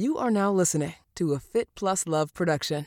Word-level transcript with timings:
You 0.00 0.16
are 0.16 0.30
now 0.30 0.52
listening 0.52 0.94
to 1.16 1.32
a 1.32 1.40
Fit 1.40 1.74
Plus 1.74 2.06
Love 2.06 2.32
production. 2.32 2.86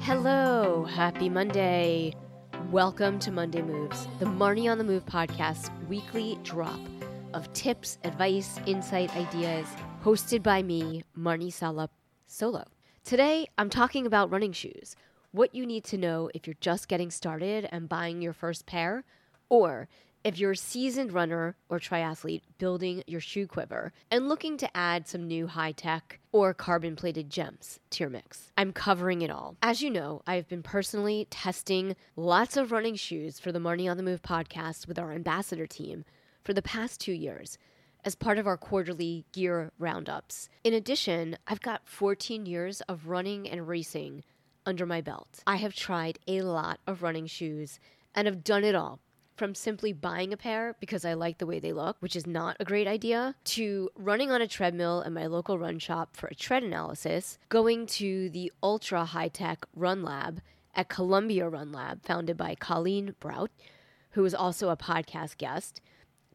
Hello, 0.00 0.84
happy 0.84 1.30
Monday. 1.30 2.12
Welcome 2.70 3.18
to 3.20 3.30
Monday 3.30 3.62
Moves, 3.62 4.06
the 4.18 4.26
Marni 4.26 4.70
on 4.70 4.76
the 4.76 4.84
Move 4.84 5.06
podcast 5.06 5.70
weekly 5.88 6.38
drop 6.42 6.78
of 7.32 7.50
tips, 7.54 7.96
advice, 8.04 8.60
insight, 8.66 9.16
ideas, 9.16 9.66
hosted 10.04 10.42
by 10.42 10.62
me, 10.62 11.04
Marni 11.18 11.50
Salup, 11.50 11.88
solo. 12.26 12.64
Today, 13.02 13.46
I'm 13.56 13.70
talking 13.70 14.04
about 14.04 14.30
running 14.30 14.52
shoes, 14.52 14.94
what 15.30 15.54
you 15.54 15.64
need 15.64 15.84
to 15.84 15.96
know 15.96 16.28
if 16.34 16.46
you're 16.46 16.56
just 16.60 16.86
getting 16.86 17.10
started 17.10 17.66
and 17.72 17.88
buying 17.88 18.20
your 18.20 18.34
first 18.34 18.66
pair, 18.66 19.02
or 19.52 19.86
if 20.24 20.38
you're 20.38 20.52
a 20.52 20.56
seasoned 20.56 21.12
runner 21.12 21.56
or 21.68 21.78
triathlete 21.78 22.40
building 22.56 23.02
your 23.06 23.20
shoe 23.20 23.46
quiver 23.46 23.92
and 24.10 24.26
looking 24.26 24.56
to 24.56 24.74
add 24.74 25.06
some 25.06 25.28
new 25.28 25.46
high 25.46 25.72
tech 25.72 26.20
or 26.32 26.54
carbon 26.54 26.96
plated 26.96 27.28
gems 27.28 27.78
to 27.90 28.02
your 28.02 28.08
mix. 28.08 28.50
I'm 28.56 28.72
covering 28.72 29.20
it 29.20 29.30
all. 29.30 29.56
As 29.62 29.82
you 29.82 29.90
know, 29.90 30.22
I've 30.26 30.48
been 30.48 30.62
personally 30.62 31.26
testing 31.28 31.96
lots 32.16 32.56
of 32.56 32.72
running 32.72 32.94
shoes 32.94 33.38
for 33.38 33.52
the 33.52 33.58
Marni 33.58 33.90
on 33.90 33.98
the 33.98 34.02
Move 34.02 34.22
podcast 34.22 34.88
with 34.88 34.98
our 34.98 35.12
ambassador 35.12 35.66
team 35.66 36.06
for 36.42 36.54
the 36.54 36.62
past 36.62 36.98
two 36.98 37.12
years 37.12 37.58
as 38.06 38.14
part 38.14 38.38
of 38.38 38.46
our 38.46 38.56
quarterly 38.56 39.26
gear 39.32 39.70
roundups. 39.78 40.48
In 40.64 40.72
addition, 40.72 41.36
I've 41.46 41.60
got 41.60 41.86
14 41.86 42.46
years 42.46 42.80
of 42.82 43.06
running 43.06 43.46
and 43.50 43.68
racing 43.68 44.24
under 44.64 44.86
my 44.86 45.02
belt. 45.02 45.42
I 45.46 45.56
have 45.56 45.74
tried 45.74 46.20
a 46.26 46.40
lot 46.40 46.80
of 46.86 47.02
running 47.02 47.26
shoes 47.26 47.78
and 48.14 48.26
have 48.26 48.42
done 48.44 48.64
it 48.64 48.74
all 48.74 49.00
from 49.42 49.56
simply 49.56 49.92
buying 49.92 50.32
a 50.32 50.36
pair 50.36 50.76
because 50.78 51.04
I 51.04 51.14
like 51.14 51.38
the 51.38 51.46
way 51.46 51.58
they 51.58 51.72
look, 51.72 51.96
which 51.98 52.14
is 52.14 52.28
not 52.28 52.56
a 52.60 52.64
great 52.64 52.86
idea, 52.86 53.34
to 53.46 53.90
running 53.96 54.30
on 54.30 54.40
a 54.40 54.46
treadmill 54.46 55.02
in 55.02 55.14
my 55.14 55.26
local 55.26 55.58
run 55.58 55.80
shop 55.80 56.14
for 56.14 56.28
a 56.28 56.34
tread 56.36 56.62
analysis, 56.62 57.40
going 57.48 57.86
to 57.86 58.30
the 58.30 58.52
ultra 58.62 59.04
high 59.04 59.26
tech 59.26 59.66
run 59.74 60.04
lab 60.04 60.40
at 60.76 60.88
Columbia 60.88 61.48
Run 61.48 61.72
Lab, 61.72 62.04
founded 62.04 62.36
by 62.36 62.54
Colleen 62.54 63.16
Brough, 63.18 63.48
who 64.10 64.24
is 64.24 64.32
also 64.32 64.68
a 64.68 64.76
podcast 64.76 65.38
guest, 65.38 65.80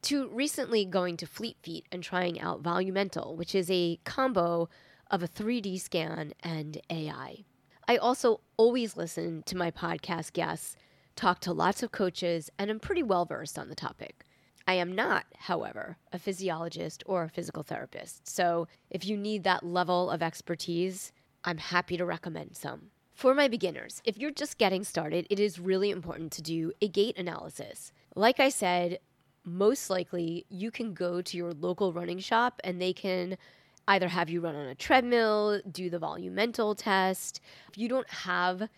to 0.02 0.28
recently 0.28 0.84
going 0.84 1.16
to 1.16 1.26
Fleet 1.26 1.56
Feet 1.64 1.86
and 1.94 2.04
trying 2.04 2.42
out 2.42 2.62
Volumental, 2.62 3.38
which 3.38 3.56
is 3.56 3.72
a 3.72 4.02
combo 4.04 4.67
of 5.10 5.23
a 5.23 5.30
3D 5.30 5.80
scan 5.80 6.34
and 6.44 6.82
AI. 6.89 7.45
I 7.88 7.95
also 7.95 8.42
always 8.58 8.98
listen 8.98 9.44
to 9.45 9.56
my 9.56 9.72
podcast 9.72 10.34
guests 10.34 10.76
talk 11.18 11.42
to 11.42 11.52
lots 11.52 11.84
of 11.84 11.92
coaches, 11.92 12.50
and 12.58 12.70
am 12.70 12.80
pretty 12.80 13.04
well 13.04 13.26
versed 13.26 13.60
on 13.60 13.68
the 13.68 13.76
topic. 13.76 14.23
I 14.68 14.73
am 14.73 14.94
not, 14.96 15.26
however, 15.38 15.98
a 16.14 16.20
physiologist 16.20 17.04
or 17.06 17.23
a 17.23 17.30
physical 17.30 17.64
therapist. 17.64 18.28
So 18.28 18.68
if 18.90 19.06
you 19.06 19.18
need 19.18 19.44
that 19.44 19.66
level 19.66 20.10
of 20.10 20.22
expertise, 20.22 21.12
I'm 21.44 21.58
happy 21.58 21.98
to 21.98 22.06
recommend 22.06 22.56
some. 22.56 22.92
For 23.14 23.34
my 23.34 23.48
beginners, 23.48 24.02
if 24.06 24.18
you're 24.18 24.32
just 24.32 24.58
getting 24.58 24.84
started, 24.84 25.26
it 25.30 25.40
is 25.40 25.60
really 25.60 25.90
important 25.90 26.32
to 26.34 26.42
do 26.42 26.72
a 26.82 26.88
gait 26.88 27.18
analysis. 27.18 27.92
Like 28.16 28.40
I 28.40 28.50
said, 28.50 29.00
most 29.44 29.90
likely 29.90 30.45
you 30.50 30.70
can 30.70 30.94
go 30.94 31.22
to 31.22 31.38
your 31.38 31.54
local 31.54 31.94
running 31.94 32.20
shop 32.20 32.60
and 32.64 32.82
they 32.82 32.94
can 32.94 33.38
either 33.88 34.10
have 34.10 34.30
you 34.30 34.42
run 34.42 34.56
on 34.56 34.68
a 34.68 34.76
treadmill, 34.76 35.62
do 35.72 35.90
the 35.90 35.98
volumental 35.98 36.76
test. 36.76 37.40
If 37.70 37.78
you 37.78 37.88
don't 37.88 38.10
have 38.10 38.70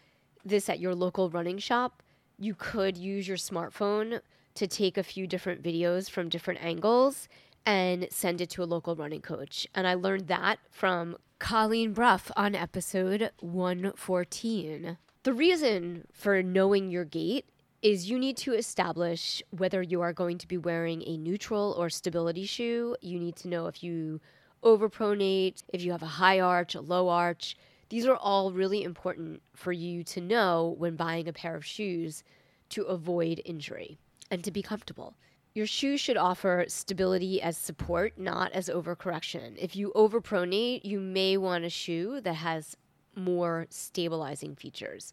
this 0.45 0.70
at 0.70 0.80
your 0.80 0.94
local 0.94 1.30
running 1.32 1.58
shop, 1.58 2.04
you 2.40 2.56
could 2.56 2.98
use 2.98 3.28
your 3.28 3.38
smartphone 3.38 4.22
to 4.56 4.68
take 4.68 4.98
a 4.98 5.04
few 5.04 5.28
different 5.28 5.62
videos 5.62 6.09
from 6.09 6.30
different 6.30 6.64
angles 6.64 7.28
and 7.66 8.08
send 8.09 8.42
it 8.42 8.50
to 8.52 8.64
a 8.64 8.66
local 8.66 8.95
running 8.95 9.22
coach. 9.22 9.68
And 9.76 9.86
I 9.88 9.94
learned 9.94 10.28
that 10.28 10.60
from 10.72 11.17
Colleen 11.40 11.94
Brough 11.94 12.32
on 12.36 12.55
episode 12.55 13.32
114. 13.39 14.98
The 15.23 15.33
reason 15.33 16.08
for 16.11 16.42
knowing 16.42 16.89
your 16.89 17.05
gait 17.05 17.45
is 17.82 18.10
you 18.10 18.20
need 18.20 18.38
to 18.38 18.54
establish 18.54 19.42
whether 19.52 19.82
you 19.82 20.02
are 20.02 20.14
going 20.14 20.38
to 20.38 20.48
be 20.48 20.58
wearing 20.58 21.04
a 21.06 21.17
neutral 21.17 21.73
or 21.77 21.89
stability 21.89 22.45
shoe. 22.45 22.95
You 23.02 23.20
need 23.20 23.36
to 23.38 23.48
know 23.48 23.67
if 23.67 23.83
you 23.83 24.20
overpronate, 24.64 25.64
if 25.73 25.82
you 25.82 25.92
have 25.92 26.04
a 26.04 26.08
high 26.08 26.39
arch, 26.39 26.76
a 26.76 26.82
low 26.82 27.08
arch. 27.10 27.56
These 27.89 28.05
are 28.05 28.16
all 28.16 28.52
really 28.52 28.83
important 28.83 29.42
for 29.55 29.72
you 29.72 30.04
to 30.05 30.22
know 30.22 30.76
when 30.77 30.95
buying 30.95 31.27
a 31.27 31.33
pair 31.33 31.55
of 31.55 31.66
shoes 31.66 32.23
to 32.70 32.83
avoid 32.83 33.42
injury 33.45 33.98
and 34.30 34.44
to 34.44 34.52
be 34.52 34.61
comfortable. 34.61 35.16
Your 35.55 35.66
shoes 35.66 36.00
should 36.00 36.17
offer 36.17 36.66
stability 36.67 37.42
as 37.42 37.58
support, 37.58 38.17
not 38.17 38.52
as 38.52 38.70
overcorrection. 38.70 39.55
If 39.58 39.76
you 39.76 39.92
overpronate, 39.95 40.86
you 40.86 41.00
may 41.00 41.38
want 41.38 41.66
a 41.66 41.70
shoe 41.70 42.22
that 42.22 42.36
has 42.36 42.77
more 43.16 43.66
stabilizing 43.72 44.56
features. 44.56 45.11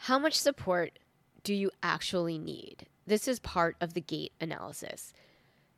How 0.00 0.18
much 0.18 0.34
support 0.34 0.98
do 1.42 1.54
you 1.54 1.70
actually 1.82 2.38
need? 2.38 2.86
This 3.06 3.26
is 3.26 3.40
part 3.40 3.76
of 3.80 3.94
the 3.94 4.00
gait 4.00 4.32
analysis. 4.40 5.14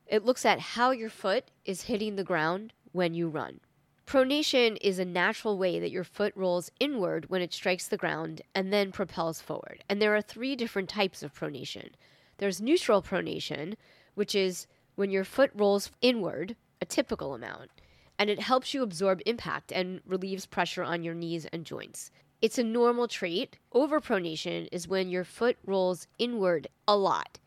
It 0.06 0.24
looks 0.24 0.44
at 0.44 0.58
how 0.58 0.90
your 0.90 1.08
foot 1.08 1.50
is 1.64 1.82
hitting 1.82 2.16
the 2.16 2.24
ground 2.24 2.72
when 2.92 3.14
you 3.14 3.28
run. 3.28 3.60
Pronation 4.06 4.76
is 4.80 4.98
a 4.98 5.04
natural 5.04 5.56
way 5.56 5.80
that 5.80 5.90
your 5.90 6.04
foot 6.04 6.32
rolls 6.36 6.70
inward 6.78 7.30
when 7.30 7.40
it 7.40 7.52
strikes 7.54 7.88
the 7.88 7.96
ground 7.96 8.42
and 8.54 8.72
then 8.72 8.92
propels 8.92 9.40
forward. 9.40 9.82
And 9.88 10.00
there 10.00 10.14
are 10.14 10.20
three 10.20 10.54
different 10.56 10.88
types 10.88 11.22
of 11.22 11.34
pronation. 11.34 11.90
There's 12.38 12.60
neutral 12.60 13.02
pronation, 13.02 13.74
which 14.14 14.34
is 14.34 14.66
when 14.94 15.10
your 15.10 15.24
foot 15.24 15.50
rolls 15.54 15.90
inward, 16.02 16.54
a 16.80 16.84
typical 16.84 17.34
amount, 17.34 17.70
and 18.18 18.28
it 18.28 18.40
helps 18.40 18.74
you 18.74 18.82
absorb 18.82 19.22
impact 19.26 19.72
and 19.72 20.00
relieves 20.06 20.46
pressure 20.46 20.84
on 20.84 21.02
your 21.02 21.14
knees 21.14 21.46
and 21.46 21.64
joints. 21.64 22.10
It's 22.42 22.58
a 22.58 22.62
normal 22.62 23.08
trait. 23.08 23.58
Overpronation 23.74 24.68
is 24.70 24.86
when 24.86 25.08
your 25.08 25.24
foot 25.24 25.56
rolls 25.64 26.06
inward 26.18 26.68
a 26.86 26.96
lot. 26.96 27.38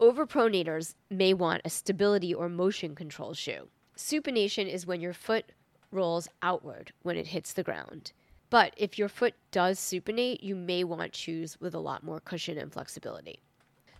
Overpronators 0.00 0.94
may 1.10 1.34
want 1.34 1.62
a 1.64 1.70
stability 1.70 2.32
or 2.32 2.48
motion 2.48 2.94
control 2.94 3.34
shoe. 3.34 3.68
Supination 3.96 4.68
is 4.72 4.86
when 4.86 5.00
your 5.00 5.12
foot 5.12 5.50
rolls 5.90 6.28
outward 6.42 6.92
when 7.02 7.16
it 7.16 7.28
hits 7.28 7.52
the 7.52 7.62
ground. 7.62 8.12
But 8.50 8.72
if 8.76 8.98
your 8.98 9.08
foot 9.08 9.34
does 9.50 9.78
supinate, 9.78 10.42
you 10.42 10.56
may 10.56 10.84
want 10.84 11.14
shoes 11.14 11.58
with 11.60 11.74
a 11.74 11.80
lot 11.80 12.02
more 12.02 12.20
cushion 12.20 12.56
and 12.56 12.72
flexibility. 12.72 13.40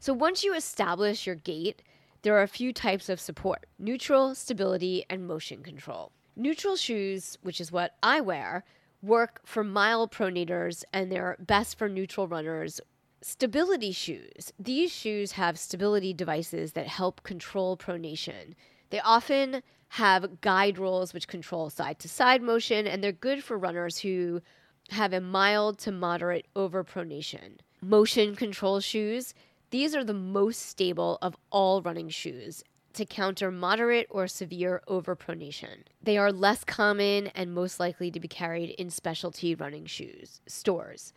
So 0.00 0.12
once 0.12 0.44
you 0.44 0.54
establish 0.54 1.26
your 1.26 1.34
gait, 1.34 1.82
there 2.22 2.36
are 2.36 2.42
a 2.42 2.48
few 2.48 2.72
types 2.72 3.08
of 3.08 3.20
support 3.20 3.66
neutral, 3.78 4.34
stability, 4.34 5.04
and 5.10 5.26
motion 5.26 5.62
control. 5.62 6.12
Neutral 6.36 6.76
shoes, 6.76 7.36
which 7.42 7.60
is 7.60 7.72
what 7.72 7.96
I 8.02 8.20
wear, 8.20 8.64
work 9.02 9.40
for 9.44 9.62
mild 9.62 10.10
pronators 10.10 10.84
and 10.92 11.10
they're 11.10 11.36
best 11.38 11.78
for 11.78 11.88
neutral 11.88 12.28
runners. 12.28 12.80
Stability 13.20 13.92
shoes. 13.92 14.52
These 14.58 14.92
shoes 14.92 15.32
have 15.32 15.58
stability 15.58 16.12
devices 16.12 16.72
that 16.72 16.86
help 16.86 17.22
control 17.24 17.76
pronation. 17.76 18.54
They 18.90 19.00
often 19.00 19.62
have 19.90 20.40
guide 20.40 20.78
rolls 20.78 21.14
which 21.14 21.28
control 21.28 21.70
side 21.70 21.98
to 22.00 22.08
side 22.08 22.42
motion, 22.42 22.86
and 22.86 23.02
they're 23.02 23.12
good 23.12 23.42
for 23.42 23.58
runners 23.58 23.98
who 23.98 24.42
have 24.90 25.12
a 25.12 25.20
mild 25.20 25.78
to 25.80 25.92
moderate 25.92 26.46
overpronation. 26.54 27.58
Motion 27.80 28.34
control 28.34 28.80
shoes, 28.80 29.34
these 29.70 29.94
are 29.94 30.04
the 30.04 30.14
most 30.14 30.62
stable 30.62 31.18
of 31.20 31.36
all 31.50 31.82
running 31.82 32.08
shoes 32.08 32.64
to 32.94 33.04
counter 33.04 33.50
moderate 33.50 34.06
or 34.10 34.26
severe 34.26 34.82
overpronation. 34.88 35.84
They 36.02 36.18
are 36.18 36.32
less 36.32 36.64
common 36.64 37.28
and 37.28 37.54
most 37.54 37.78
likely 37.78 38.10
to 38.10 38.18
be 38.18 38.28
carried 38.28 38.70
in 38.70 38.90
specialty 38.90 39.54
running 39.54 39.86
shoes 39.86 40.40
stores. 40.46 41.12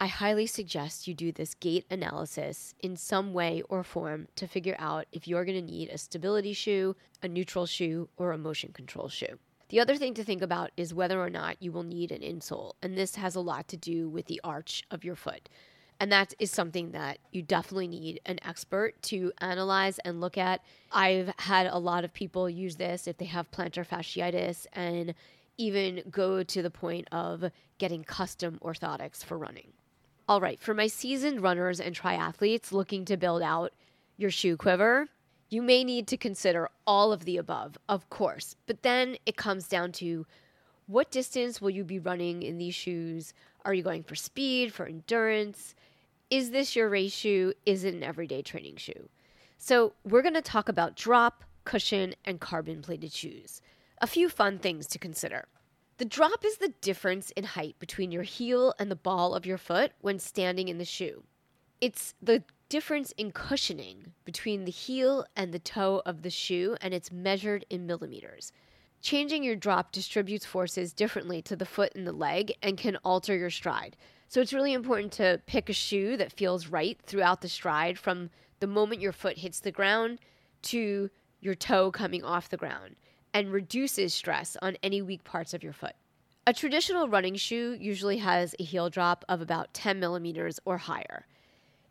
I 0.00 0.06
highly 0.06 0.46
suggest 0.46 1.08
you 1.08 1.14
do 1.14 1.32
this 1.32 1.54
gait 1.54 1.84
analysis 1.90 2.72
in 2.78 2.96
some 2.96 3.32
way 3.32 3.62
or 3.68 3.82
form 3.82 4.28
to 4.36 4.46
figure 4.46 4.76
out 4.78 5.06
if 5.10 5.26
you're 5.26 5.44
going 5.44 5.58
to 5.58 5.72
need 5.72 5.88
a 5.88 5.98
stability 5.98 6.52
shoe, 6.52 6.94
a 7.20 7.26
neutral 7.26 7.66
shoe, 7.66 8.08
or 8.16 8.30
a 8.30 8.38
motion 8.38 8.72
control 8.72 9.08
shoe. 9.08 9.38
The 9.70 9.80
other 9.80 9.96
thing 9.96 10.14
to 10.14 10.22
think 10.22 10.40
about 10.40 10.70
is 10.76 10.94
whether 10.94 11.20
or 11.20 11.28
not 11.28 11.60
you 11.60 11.72
will 11.72 11.82
need 11.82 12.12
an 12.12 12.22
insole, 12.22 12.74
and 12.80 12.96
this 12.96 13.16
has 13.16 13.34
a 13.34 13.40
lot 13.40 13.66
to 13.68 13.76
do 13.76 14.08
with 14.08 14.26
the 14.26 14.40
arch 14.44 14.84
of 14.92 15.04
your 15.04 15.16
foot. 15.16 15.48
And 15.98 16.12
that 16.12 16.32
is 16.38 16.52
something 16.52 16.92
that 16.92 17.18
you 17.32 17.42
definitely 17.42 17.88
need 17.88 18.20
an 18.24 18.38
expert 18.44 19.02
to 19.02 19.32
analyze 19.38 19.98
and 20.04 20.20
look 20.20 20.38
at. 20.38 20.62
I've 20.92 21.32
had 21.38 21.66
a 21.66 21.76
lot 21.76 22.04
of 22.04 22.14
people 22.14 22.48
use 22.48 22.76
this 22.76 23.08
if 23.08 23.18
they 23.18 23.24
have 23.24 23.50
plantar 23.50 23.84
fasciitis 23.84 24.66
and 24.74 25.12
even 25.56 26.04
go 26.08 26.44
to 26.44 26.62
the 26.62 26.70
point 26.70 27.08
of 27.10 27.50
getting 27.78 28.04
custom 28.04 28.60
orthotics 28.62 29.24
for 29.24 29.36
running. 29.36 29.72
All 30.28 30.40
right, 30.40 30.60
for 30.60 30.74
my 30.74 30.86
seasoned 30.88 31.42
runners 31.42 31.80
and 31.80 31.96
triathletes 31.96 32.70
looking 32.70 33.06
to 33.06 33.16
build 33.16 33.40
out 33.40 33.72
your 34.18 34.30
shoe 34.30 34.58
quiver, 34.58 35.08
you 35.48 35.62
may 35.62 35.82
need 35.82 36.06
to 36.08 36.18
consider 36.18 36.68
all 36.86 37.12
of 37.12 37.24
the 37.24 37.38
above, 37.38 37.78
of 37.88 38.10
course, 38.10 38.54
but 38.66 38.82
then 38.82 39.16
it 39.24 39.36
comes 39.38 39.68
down 39.68 39.90
to 39.92 40.26
what 40.86 41.10
distance 41.10 41.62
will 41.62 41.70
you 41.70 41.82
be 41.82 41.98
running 41.98 42.42
in 42.42 42.58
these 42.58 42.74
shoes? 42.74 43.32
Are 43.64 43.72
you 43.72 43.82
going 43.82 44.02
for 44.02 44.14
speed, 44.14 44.74
for 44.74 44.84
endurance? 44.84 45.74
is 46.30 46.50
this 46.50 46.76
your 46.76 46.88
race 46.88 47.12
shoe? 47.12 47.54
Is 47.64 47.84
it 47.84 47.94
an 47.94 48.02
everyday 48.02 48.42
training 48.42 48.76
shoe? 48.76 49.08
So, 49.56 49.94
we're 50.04 50.22
going 50.22 50.34
to 50.34 50.42
talk 50.42 50.68
about 50.68 50.94
drop, 50.94 51.42
cushion, 51.64 52.14
and 52.24 52.38
carbon 52.38 52.82
plated 52.82 53.12
shoes. 53.12 53.60
A 54.00 54.06
few 54.06 54.28
fun 54.28 54.58
things 54.58 54.86
to 54.88 54.98
consider. 54.98 55.48
The 55.98 56.04
drop 56.04 56.44
is 56.44 56.58
the 56.58 56.72
difference 56.80 57.32
in 57.32 57.42
height 57.42 57.74
between 57.80 58.12
your 58.12 58.22
heel 58.22 58.72
and 58.78 58.88
the 58.88 58.94
ball 58.94 59.34
of 59.34 59.44
your 59.44 59.58
foot 59.58 59.90
when 60.00 60.20
standing 60.20 60.68
in 60.68 60.78
the 60.78 60.84
shoe. 60.84 61.24
It's 61.80 62.14
the 62.22 62.44
difference 62.68 63.10
in 63.16 63.32
cushioning 63.32 64.12
between 64.24 64.64
the 64.64 64.70
heel 64.70 65.26
and 65.34 65.52
the 65.52 65.58
toe 65.58 66.00
of 66.06 66.22
the 66.22 66.30
shoe, 66.30 66.76
and 66.80 66.94
it's 66.94 67.10
measured 67.10 67.64
in 67.68 67.84
millimeters. 67.84 68.52
Changing 69.00 69.42
your 69.42 69.56
drop 69.56 69.90
distributes 69.90 70.46
forces 70.46 70.92
differently 70.92 71.42
to 71.42 71.56
the 71.56 71.66
foot 71.66 71.92
and 71.96 72.06
the 72.06 72.12
leg 72.12 72.52
and 72.62 72.78
can 72.78 72.96
alter 73.04 73.36
your 73.36 73.50
stride. 73.50 73.96
So 74.28 74.40
it's 74.40 74.52
really 74.52 74.74
important 74.74 75.12
to 75.14 75.42
pick 75.46 75.68
a 75.68 75.72
shoe 75.72 76.16
that 76.16 76.32
feels 76.32 76.68
right 76.68 76.96
throughout 77.06 77.40
the 77.40 77.48
stride 77.48 77.98
from 77.98 78.30
the 78.60 78.68
moment 78.68 79.00
your 79.00 79.12
foot 79.12 79.38
hits 79.38 79.58
the 79.58 79.72
ground 79.72 80.20
to 80.62 81.10
your 81.40 81.56
toe 81.56 81.90
coming 81.90 82.22
off 82.22 82.48
the 82.48 82.56
ground 82.56 82.94
and 83.38 83.52
reduces 83.52 84.12
stress 84.12 84.56
on 84.60 84.76
any 84.82 85.00
weak 85.00 85.22
parts 85.22 85.54
of 85.54 85.62
your 85.62 85.72
foot. 85.72 85.94
A 86.44 86.52
traditional 86.52 87.08
running 87.08 87.36
shoe 87.36 87.76
usually 87.78 88.18
has 88.18 88.52
a 88.58 88.64
heel 88.64 88.90
drop 88.90 89.24
of 89.28 89.40
about 89.40 89.72
10 89.72 90.00
millimeters 90.00 90.58
or 90.64 90.78
higher. 90.78 91.24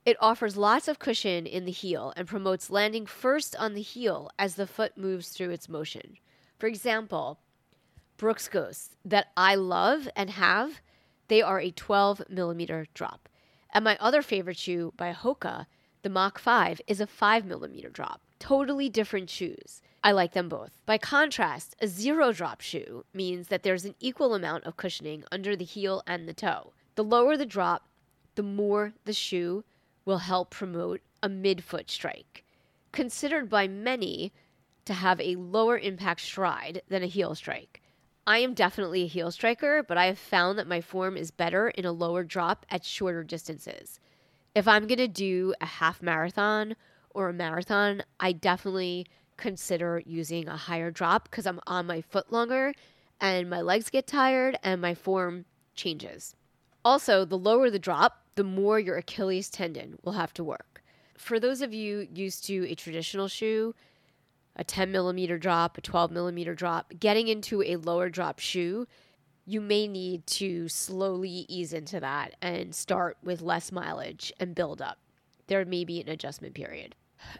It 0.06 0.18
offers 0.20 0.58
lots 0.58 0.90
of 0.90 1.00
cushion 1.00 1.46
in 1.46 1.64
the 1.64 1.72
heel 1.72 2.12
and 2.18 2.28
promotes 2.28 2.70
landing 2.70 3.06
first 3.06 3.56
on 3.56 3.76
the 3.76 3.82
heel 3.82 4.30
as 4.38 4.56
the 4.56 4.68
foot 4.68 4.98
moves 4.98 5.30
through 5.30 5.52
its 5.52 5.70
motion. 5.70 6.18
For 6.60 6.68
example, 6.68 7.40
Brooks 8.18 8.50
Ghosts 8.50 8.98
that 9.06 9.28
I 9.38 9.56
love 9.56 10.10
and 10.18 10.30
have, 10.32 10.82
they 11.30 11.42
are 11.42 11.62
a 11.62 11.72
12 11.72 12.24
millimeter 12.28 12.88
drop. 12.94 13.30
And 13.74 13.86
my 13.86 13.96
other 14.02 14.22
favorite 14.22 14.58
shoe 14.58 14.92
by 14.98 15.14
Hoka, 15.14 15.66
the 16.02 16.10
Mach 16.10 16.40
5, 16.40 16.82
is 16.88 17.00
a 17.00 17.08
5 17.08 17.46
millimeter 17.46 17.90
drop. 17.90 18.20
Totally 18.38 18.90
different 18.90 19.30
shoes. 19.30 19.82
I 20.08 20.12
like 20.12 20.32
them 20.32 20.48
both. 20.48 20.72
By 20.86 20.98
contrast, 20.98 21.76
a 21.82 21.88
zero 21.90 22.32
drop 22.32 22.62
shoe 22.62 23.04
means 23.14 23.50
that 23.50 23.64
there's 23.64 23.84
an 23.84 23.94
equal 24.00 24.36
amount 24.36 24.64
of 24.64 24.78
cushioning 24.78 25.26
under 25.34 25.54
the 25.54 25.66
heel 25.66 26.02
and 26.08 26.30
the 26.30 26.34
toe. 26.34 26.72
The 26.96 27.04
lower 27.04 27.36
the 27.36 27.46
drop, 27.46 27.90
the 28.36 28.42
more 28.42 28.94
the 29.04 29.12
shoe 29.12 29.66
will 30.06 30.20
help 30.20 30.50
promote 30.50 31.02
a 31.22 31.28
midfoot 31.28 31.90
strike. 31.90 32.46
Considered 32.94 33.50
by 33.50 33.68
many 33.68 34.32
to 34.86 34.94
have 34.94 35.20
a 35.20 35.36
lower 35.36 35.78
impact 35.78 36.22
stride 36.22 36.84
than 36.88 37.04
a 37.04 37.08
heel 37.08 37.36
strike. 37.36 37.82
I 38.26 38.38
am 38.38 38.54
definitely 38.54 39.04
a 39.04 39.08
heel 39.08 39.30
striker, 39.30 39.84
but 39.84 39.98
I 39.98 40.06
have 40.06 40.18
found 40.18 40.58
that 40.58 40.70
my 40.70 40.80
form 40.80 41.18
is 41.18 41.32
better 41.32 41.68
in 41.68 41.84
a 41.84 41.92
lower 41.92 42.24
drop 42.24 42.66
at 42.70 42.86
shorter 42.86 43.26
distances. 43.26 44.00
If 44.56 44.70
I'm 44.70 44.88
going 44.88 45.00
to 45.00 45.10
do 45.10 45.54
a 45.60 45.66
half 45.66 46.02
marathon 46.02 46.78
or 47.10 47.28
a 47.28 47.34
marathon, 47.34 48.04
I 48.22 48.32
definitely 48.32 49.06
consider 49.38 50.02
using 50.06 50.48
a 50.48 50.58
higher 50.58 50.92
drop 50.92 51.30
because 51.30 51.46
I'm 51.46 51.60
on 51.68 51.86
my 51.86 52.02
foot 52.02 52.32
longer 52.32 52.74
and 53.22 53.50
my 53.50 53.62
legs 53.62 53.90
get 53.90 54.08
tired 54.08 54.58
and 54.64 54.82
my 54.82 54.94
form 54.94 55.46
changes. 55.76 56.36
Also, 56.84 57.26
the 57.26 57.38
lower 57.38 57.70
the 57.70 57.80
drop, 57.80 58.24
the 58.36 58.44
more 58.44 58.80
your 58.80 58.98
Achilles 58.98 59.50
tendon 59.50 59.98
will 60.04 60.14
have 60.14 60.34
to 60.34 60.44
work. 60.44 60.84
For 61.18 61.40
those 61.40 61.62
of 61.62 61.74
you 61.74 62.08
used 62.14 62.46
to 62.46 62.68
a 62.70 62.76
traditional 62.76 63.28
shoe, 63.28 63.74
a 64.56 64.64
10 64.64 64.92
millimeter 64.92 65.38
drop, 65.38 65.78
a 65.78 65.82
12 65.82 66.12
millimeter 66.12 66.56
drop, 66.56 66.94
getting 67.00 67.28
into 67.28 67.62
a 67.64 67.76
lower 67.76 68.10
drop 68.10 68.40
shoe, 68.40 68.88
you 69.46 69.62
may 69.62 69.88
need 69.88 70.28
to 70.28 70.68
slowly 70.68 71.46
ease 71.48 71.74
into 71.74 72.00
that 72.00 72.36
and 72.42 72.76
start 72.76 73.18
with 73.24 73.42
less 73.42 73.72
mileage 73.72 74.34
and 74.40 74.54
build 74.54 74.82
up. 74.82 74.98
There 75.48 75.64
may 75.66 75.86
be 75.86 76.02
an 76.02 76.10
adjustment 76.10 76.54
period. 76.54 76.96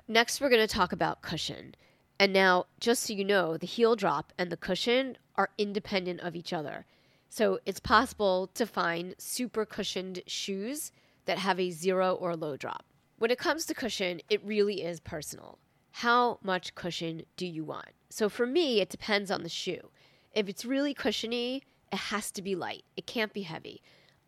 Next, 0.08 0.40
we're 0.40 0.50
going 0.50 0.66
to 0.66 0.74
talk 0.74 0.92
about 0.92 1.22
cushion. 1.22 1.76
And 2.20 2.34
now, 2.34 2.66
just 2.80 3.04
so 3.04 3.14
you 3.14 3.24
know, 3.24 3.58
the 3.58 3.68
heel 3.68 3.96
drop 3.96 4.34
and 4.38 4.52
the 4.52 4.58
cushion 4.58 5.18
are 5.36 5.50
independent 5.58 6.22
of 6.22 6.36
each 6.36 6.52
other. 6.52 6.86
So 7.30 7.60
it's 7.66 7.80
possible 7.80 8.48
to 8.56 8.66
find 8.66 9.14
super 9.18 9.66
cushioned 9.66 10.22
shoes 10.26 10.92
that 11.26 11.38
have 11.38 11.60
a 11.60 11.72
zero 11.72 12.16
or 12.16 12.36
low 12.36 12.58
drop. 12.58 12.86
When 13.20 13.32
it 13.32 13.38
comes 13.38 13.66
to 13.66 13.74
cushion, 13.74 14.22
it 14.30 14.44
really 14.44 14.84
is 14.84 15.00
personal. 15.00 15.60
How 15.92 16.40
much 16.42 16.76
cushion 16.76 17.24
do 17.36 17.46
you 17.46 17.64
want? 17.64 17.90
So 18.10 18.30
for 18.30 18.48
me, 18.48 18.80
it 18.80 18.90
depends 18.90 19.30
on 19.30 19.44
the 19.44 19.50
shoe. 19.50 19.90
If 20.34 20.48
it's 20.48 20.66
really 20.66 20.94
cushiony, 20.94 21.64
it 21.92 21.98
has 21.98 22.32
to 22.32 22.42
be 22.42 22.56
light. 22.56 22.84
It 22.96 23.08
can't 23.08 23.34
be 23.34 23.42
heavy. 23.42 23.82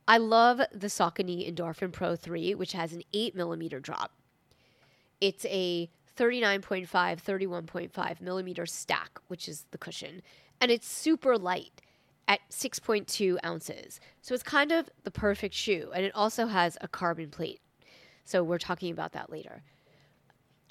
I 0.07 0.17
love 0.17 0.59
the 0.71 0.87
Saucony 0.87 1.47
Endorphin 1.47 1.91
Pro 1.91 2.15
3, 2.15 2.55
which 2.55 2.73
has 2.73 2.93
an 2.93 3.03
8 3.13 3.35
millimeter 3.35 3.79
drop. 3.79 4.11
It's 5.21 5.45
a 5.45 5.89
39.5, 6.19 6.87
31.5 6.89 8.21
millimeter 8.21 8.65
stack, 8.65 9.19
which 9.27 9.47
is 9.47 9.65
the 9.71 9.77
cushion. 9.77 10.21
And 10.59 10.69
it's 10.69 10.87
super 10.87 11.37
light 11.37 11.81
at 12.27 12.41
6.2 12.51 13.37
ounces. 13.45 14.01
So 14.21 14.33
it's 14.33 14.43
kind 14.43 14.73
of 14.73 14.89
the 15.03 15.11
perfect 15.11 15.55
shoe. 15.55 15.91
And 15.95 16.03
it 16.03 16.13
also 16.13 16.47
has 16.47 16.77
a 16.81 16.89
carbon 16.89 17.29
plate. 17.29 17.61
So 18.25 18.43
we're 18.43 18.59
talking 18.59 18.91
about 18.91 19.13
that 19.13 19.31
later. 19.31 19.63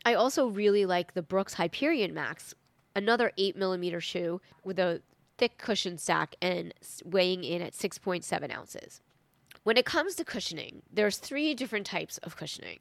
I 0.04 0.14
also 0.14 0.46
really 0.46 0.84
like 0.84 1.14
the 1.14 1.22
Brooks 1.22 1.54
Hyperion 1.54 2.12
Max, 2.12 2.54
another 2.94 3.32
8 3.38 3.56
millimeter 3.56 4.00
shoe 4.00 4.40
with 4.62 4.78
a 4.78 5.02
thick 5.38 5.56
cushion 5.56 5.96
stack 5.96 6.36
and 6.42 6.74
weighing 7.04 7.42
in 7.42 7.62
at 7.62 7.72
6.7 7.72 8.54
ounces. 8.54 9.00
When 9.64 9.76
it 9.76 9.86
comes 9.86 10.14
to 10.16 10.24
cushioning, 10.24 10.82
there's 10.92 11.16
three 11.16 11.54
different 11.54 11.86
types 11.86 12.18
of 12.18 12.36
cushioning 12.36 12.78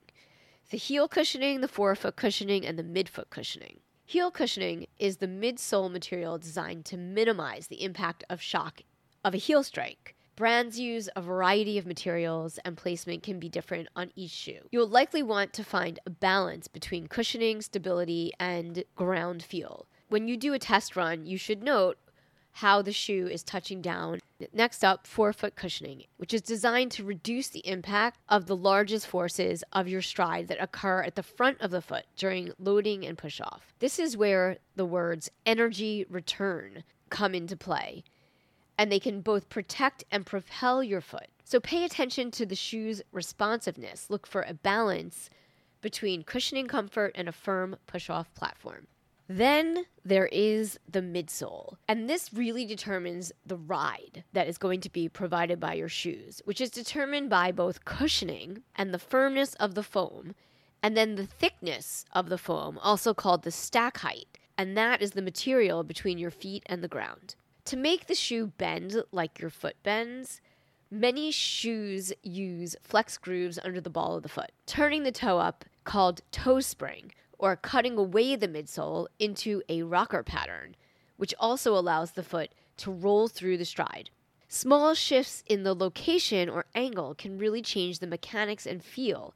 the 0.69 0.77
heel 0.77 1.07
cushioning, 1.07 1.61
the 1.61 1.67
forefoot 1.67 2.15
cushioning, 2.15 2.65
and 2.65 2.77
the 2.77 2.83
midfoot 2.83 3.29
cushioning. 3.29 3.79
Heel 4.05 4.31
cushioning 4.31 4.87
is 4.99 5.17
the 5.17 5.27
midsole 5.27 5.91
material 5.91 6.37
designed 6.37 6.85
to 6.85 6.97
minimize 6.97 7.67
the 7.67 7.83
impact 7.83 8.23
of 8.29 8.41
shock 8.41 8.81
of 9.23 9.33
a 9.33 9.37
heel 9.37 9.63
strike. 9.63 10.15
Brands 10.35 10.79
use 10.79 11.09
a 11.15 11.21
variety 11.21 11.77
of 11.77 11.85
materials 11.85 12.59
and 12.63 12.77
placement 12.77 13.23
can 13.23 13.39
be 13.39 13.49
different 13.49 13.87
on 13.95 14.11
each 14.15 14.31
shoe. 14.31 14.59
You'll 14.71 14.87
likely 14.87 15.23
want 15.23 15.51
to 15.53 15.63
find 15.63 15.99
a 16.05 16.11
balance 16.11 16.67
between 16.67 17.07
cushioning, 17.07 17.61
stability, 17.61 18.31
and 18.39 18.83
ground 18.95 19.41
feel. 19.41 19.87
When 20.09 20.27
you 20.27 20.37
do 20.37 20.53
a 20.53 20.59
test 20.59 20.95
run, 20.95 21.25
you 21.25 21.37
should 21.37 21.63
note 21.63 21.97
how 22.51 22.81
the 22.81 22.93
shoe 22.93 23.27
is 23.27 23.43
touching 23.43 23.81
down. 23.81 24.19
Next 24.53 24.83
up, 24.83 25.07
forefoot 25.07 25.55
cushioning, 25.55 26.03
which 26.17 26.33
is 26.33 26.41
designed 26.41 26.91
to 26.91 27.03
reduce 27.03 27.47
the 27.47 27.67
impact 27.67 28.19
of 28.29 28.45
the 28.45 28.55
largest 28.55 29.07
forces 29.07 29.63
of 29.73 29.87
your 29.87 30.01
stride 30.01 30.47
that 30.47 30.61
occur 30.61 31.01
at 31.01 31.15
the 31.15 31.23
front 31.23 31.59
of 31.59 31.71
the 31.71 31.81
foot 31.81 32.05
during 32.15 32.51
loading 32.59 33.05
and 33.05 33.17
push 33.17 33.41
off. 33.41 33.73
This 33.79 33.97
is 33.97 34.15
where 34.15 34.57
the 34.75 34.85
words 34.85 35.31
energy 35.45 36.05
return 36.09 36.83
come 37.09 37.33
into 37.33 37.57
play, 37.57 38.03
and 38.77 38.91
they 38.91 38.99
can 38.99 39.21
both 39.21 39.49
protect 39.49 40.03
and 40.11 40.25
propel 40.25 40.83
your 40.83 41.01
foot. 41.01 41.29
So 41.43 41.59
pay 41.59 41.83
attention 41.83 42.29
to 42.31 42.45
the 42.45 42.55
shoe's 42.55 43.01
responsiveness. 43.11 44.09
Look 44.09 44.27
for 44.27 44.43
a 44.43 44.53
balance 44.53 45.29
between 45.81 46.23
cushioning 46.23 46.67
comfort 46.67 47.13
and 47.15 47.27
a 47.27 47.31
firm 47.31 47.77
push 47.87 48.09
off 48.09 48.33
platform. 48.33 48.87
Then 49.29 49.85
there 50.05 50.27
is 50.27 50.79
the 50.89 51.01
midsole, 51.01 51.75
and 51.87 52.09
this 52.09 52.33
really 52.33 52.65
determines 52.65 53.33
the 53.45 53.57
ride 53.57 54.23
that 54.31 54.47
is 54.47 54.57
going 54.57 54.79
to 54.81 54.89
be 54.89 55.09
provided 55.09 55.59
by 55.59 55.73
your 55.73 55.89
shoes, 55.89 56.41
which 56.45 56.61
is 56.61 56.69
determined 56.69 57.29
by 57.29 57.51
both 57.51 57.83
cushioning 57.83 58.63
and 58.75 58.93
the 58.93 58.99
firmness 58.99 59.53
of 59.55 59.75
the 59.75 59.83
foam, 59.83 60.33
and 60.81 60.95
then 60.95 61.15
the 61.15 61.27
thickness 61.27 62.05
of 62.13 62.29
the 62.29 62.37
foam, 62.37 62.79
also 62.81 63.13
called 63.13 63.43
the 63.43 63.51
stack 63.51 63.97
height, 63.97 64.37
and 64.57 64.77
that 64.77 65.01
is 65.01 65.11
the 65.11 65.21
material 65.21 65.83
between 65.83 66.17
your 66.17 66.31
feet 66.31 66.63
and 66.67 66.81
the 66.81 66.87
ground. 66.87 67.35
To 67.65 67.75
make 67.75 68.07
the 68.07 68.15
shoe 68.15 68.47
bend 68.57 69.03
like 69.11 69.39
your 69.39 69.49
foot 69.49 69.75
bends, 69.83 70.39
Many 70.89 71.31
shoes 71.31 72.13
use 72.23 72.77
flex 72.81 73.17
grooves 73.17 73.59
under 73.61 73.81
the 73.81 73.89
ball 73.89 74.15
of 74.15 74.23
the 74.23 74.29
foot, 74.29 74.51
turning 74.65 75.03
the 75.03 75.11
toe 75.11 75.37
up, 75.37 75.65
called 75.83 76.21
toe 76.31 76.61
spring, 76.61 77.11
or 77.37 77.55
cutting 77.55 77.97
away 77.97 78.35
the 78.35 78.47
midsole 78.47 79.07
into 79.19 79.61
a 79.69 79.83
rocker 79.83 80.23
pattern, 80.23 80.75
which 81.17 81.33
also 81.39 81.77
allows 81.77 82.11
the 82.11 82.23
foot 82.23 82.51
to 82.77 82.91
roll 82.91 83.27
through 83.27 83.57
the 83.57 83.65
stride. 83.65 84.09
Small 84.47 84.93
shifts 84.93 85.43
in 85.47 85.63
the 85.63 85.75
location 85.75 86.49
or 86.49 86.65
angle 86.73 87.13
can 87.13 87.37
really 87.37 87.61
change 87.61 87.99
the 87.99 88.07
mechanics 88.07 88.65
and 88.65 88.83
feel, 88.83 89.33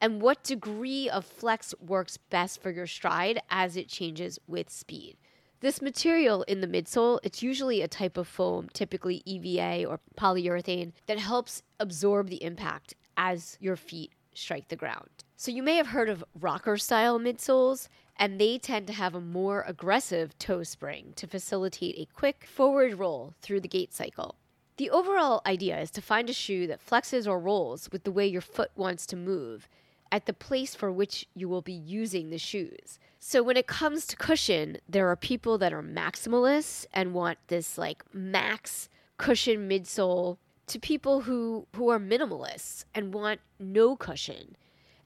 and 0.00 0.20
what 0.20 0.42
degree 0.42 1.08
of 1.08 1.24
flex 1.24 1.74
works 1.80 2.16
best 2.16 2.62
for 2.62 2.70
your 2.70 2.86
stride 2.86 3.40
as 3.50 3.76
it 3.76 3.88
changes 3.88 4.38
with 4.46 4.70
speed. 4.70 5.16
This 5.60 5.82
material 5.82 6.42
in 6.44 6.62
the 6.62 6.66
midsole, 6.66 7.20
it's 7.22 7.42
usually 7.42 7.82
a 7.82 7.88
type 7.88 8.16
of 8.16 8.26
foam, 8.26 8.68
typically 8.72 9.22
EVA 9.26 9.84
or 9.84 10.00
polyurethane, 10.16 10.92
that 11.06 11.18
helps 11.18 11.62
absorb 11.78 12.28
the 12.28 12.42
impact 12.42 12.94
as 13.16 13.58
your 13.60 13.76
feet 13.76 14.12
strike 14.40 14.68
the 14.68 14.76
ground. 14.76 15.08
So 15.36 15.50
you 15.50 15.62
may 15.62 15.76
have 15.76 15.88
heard 15.88 16.08
of 16.08 16.24
rocker 16.38 16.76
style 16.76 17.18
midsoles, 17.18 17.88
and 18.16 18.40
they 18.40 18.58
tend 18.58 18.86
to 18.88 18.92
have 18.92 19.14
a 19.14 19.20
more 19.20 19.64
aggressive 19.66 20.38
toe 20.38 20.62
spring 20.62 21.12
to 21.16 21.26
facilitate 21.26 21.98
a 21.98 22.14
quick 22.14 22.44
forward 22.44 22.98
roll 22.98 23.34
through 23.40 23.60
the 23.60 23.68
gait 23.68 23.94
cycle. 23.94 24.36
The 24.76 24.90
overall 24.90 25.42
idea 25.46 25.78
is 25.78 25.90
to 25.92 26.02
find 26.02 26.28
a 26.30 26.34
shoe 26.34 26.66
that 26.66 26.84
flexes 26.84 27.26
or 27.26 27.38
rolls 27.38 27.88
with 27.92 28.04
the 28.04 28.10
way 28.10 28.26
your 28.26 28.40
foot 28.40 28.70
wants 28.76 29.06
to 29.06 29.16
move 29.16 29.68
at 30.12 30.26
the 30.26 30.32
place 30.32 30.74
for 30.74 30.90
which 30.90 31.26
you 31.34 31.48
will 31.48 31.62
be 31.62 31.72
using 31.72 32.30
the 32.30 32.38
shoes. 32.38 32.98
So 33.18 33.42
when 33.42 33.56
it 33.56 33.66
comes 33.66 34.06
to 34.06 34.16
cushion, 34.16 34.78
there 34.88 35.08
are 35.08 35.16
people 35.16 35.58
that 35.58 35.72
are 35.72 35.82
maximalists 35.82 36.86
and 36.92 37.14
want 37.14 37.38
this 37.48 37.78
like 37.78 38.02
max 38.12 38.88
cushion 39.18 39.68
midsole 39.68 40.38
to 40.70 40.78
people 40.78 41.22
who 41.22 41.66
who 41.74 41.90
are 41.90 41.98
minimalists 41.98 42.84
and 42.94 43.12
want 43.12 43.40
no 43.58 43.96
cushion. 43.96 44.56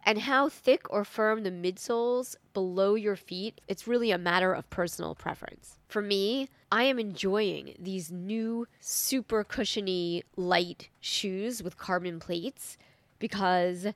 And 0.07 0.19
how 0.19 0.51
thick 0.51 0.83
or 0.91 1.03
firm 1.03 1.43
the 1.43 1.51
midsoles 1.51 2.37
below 2.53 2.95
your 2.95 3.17
feet, 3.17 3.63
it's 3.67 3.89
really 3.89 4.11
a 4.11 4.19
matter 4.19 4.53
of 4.53 4.69
personal 4.69 5.15
preference. 5.15 5.79
For 5.89 6.03
me, 6.03 6.51
I 6.71 6.83
am 6.83 6.99
enjoying 6.99 7.75
these 7.79 8.13
new 8.13 8.69
super 8.81 9.43
cushiony 9.43 10.23
light 10.37 10.91
shoes 11.01 11.63
with 11.63 11.79
carbon 11.79 12.21
plates 12.21 12.77
because 13.19 13.87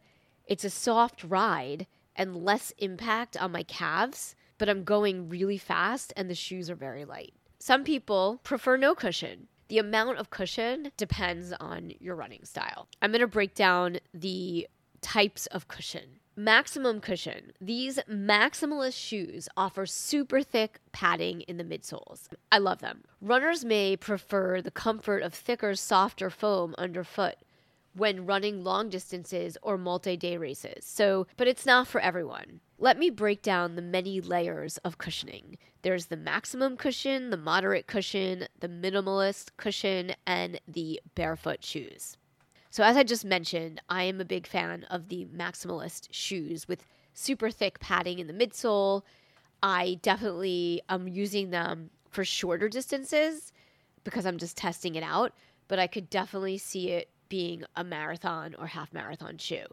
it's 0.46 0.64
a 0.64 0.70
soft 0.70 1.22
ride 1.22 1.86
and 2.16 2.42
less 2.42 2.72
impact 2.78 3.36
on 3.36 3.52
my 3.52 3.62
calves, 3.62 4.34
but 4.56 4.70
I'm 4.70 4.84
going 4.84 5.28
really 5.28 5.58
fast 5.58 6.14
and 6.16 6.30
the 6.30 6.34
shoes 6.34 6.70
are 6.70 6.74
very 6.74 7.04
light. 7.04 7.34
Some 7.58 7.84
people 7.84 8.40
prefer 8.42 8.78
no 8.78 8.94
cushion. 8.94 9.48
The 9.68 9.78
amount 9.78 10.18
of 10.18 10.30
cushion 10.30 10.92
depends 10.96 11.52
on 11.60 11.92
your 12.00 12.14
running 12.14 12.44
style. 12.44 12.88
I'm 13.02 13.10
going 13.10 13.20
to 13.20 13.26
break 13.26 13.54
down 13.54 13.98
the 14.14 14.66
types 15.00 15.46
of 15.46 15.68
cushion. 15.68 16.20
Maximum 16.36 17.00
cushion. 17.00 17.52
These 17.60 17.98
maximalist 18.08 18.96
shoes 18.96 19.48
offer 19.56 19.86
super 19.86 20.42
thick 20.42 20.78
padding 20.92 21.40
in 21.42 21.56
the 21.56 21.64
midsoles. 21.64 22.28
I 22.50 22.58
love 22.58 22.78
them. 22.78 23.02
Runners 23.20 23.64
may 23.64 23.96
prefer 23.96 24.62
the 24.62 24.70
comfort 24.70 25.22
of 25.22 25.34
thicker, 25.34 25.74
softer 25.74 26.30
foam 26.30 26.74
underfoot 26.78 27.34
when 27.98 28.26
running 28.26 28.64
long 28.64 28.88
distances 28.88 29.58
or 29.62 29.76
multi 29.76 30.16
day 30.16 30.36
races. 30.36 30.84
So, 30.84 31.26
but 31.36 31.48
it's 31.48 31.66
not 31.66 31.86
for 31.86 32.00
everyone. 32.00 32.60
Let 32.78 32.98
me 32.98 33.10
break 33.10 33.42
down 33.42 33.74
the 33.74 33.82
many 33.82 34.20
layers 34.20 34.78
of 34.78 34.98
cushioning. 34.98 35.58
There's 35.82 36.06
the 36.06 36.16
maximum 36.16 36.76
cushion, 36.76 37.30
the 37.30 37.36
moderate 37.36 37.86
cushion, 37.86 38.46
the 38.60 38.68
minimalist 38.68 39.50
cushion, 39.56 40.12
and 40.26 40.60
the 40.66 41.00
barefoot 41.14 41.64
shoes. 41.64 42.16
So, 42.70 42.84
as 42.84 42.96
I 42.96 43.02
just 43.02 43.24
mentioned, 43.24 43.80
I 43.88 44.04
am 44.04 44.20
a 44.20 44.24
big 44.24 44.46
fan 44.46 44.84
of 44.84 45.08
the 45.08 45.26
maximalist 45.34 46.08
shoes 46.10 46.68
with 46.68 46.86
super 47.14 47.50
thick 47.50 47.80
padding 47.80 48.18
in 48.18 48.26
the 48.26 48.32
midsole. 48.32 49.02
I 49.62 49.98
definitely 50.02 50.82
am 50.88 51.08
using 51.08 51.50
them 51.50 51.90
for 52.10 52.24
shorter 52.24 52.68
distances 52.68 53.52
because 54.04 54.24
I'm 54.24 54.38
just 54.38 54.56
testing 54.56 54.94
it 54.94 55.02
out, 55.02 55.32
but 55.66 55.78
I 55.78 55.86
could 55.86 56.08
definitely 56.08 56.58
see 56.58 56.90
it 56.90 57.10
being 57.28 57.64
a 57.76 57.84
marathon 57.84 58.54
or 58.58 58.66
half 58.66 58.92
marathon 58.92 59.38
shoe. 59.38 59.66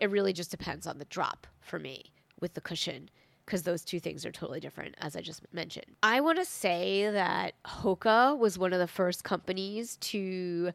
It 0.00 0.10
really 0.10 0.32
just 0.32 0.50
depends 0.50 0.86
on 0.86 0.98
the 0.98 1.04
drop 1.06 1.46
for 1.60 1.78
me 1.78 2.12
with 2.40 2.54
the 2.54 2.60
cushion 2.60 3.08
because 3.44 3.62
those 3.62 3.84
two 3.84 4.00
things 4.00 4.24
are 4.24 4.32
totally 4.32 4.60
different, 4.60 4.94
as 4.98 5.16
I 5.16 5.20
just 5.20 5.42
mentioned. 5.52 5.86
I 6.02 6.20
want 6.20 6.38
to 6.38 6.44
say 6.44 7.10
that 7.10 7.54
Hoka 7.66 8.38
was 8.38 8.58
one 8.58 8.72
of 8.72 8.78
the 8.78 8.86
first 8.86 9.24
companies 9.24 9.96
to 9.96 10.72